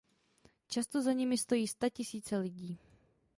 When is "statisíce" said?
1.67-2.37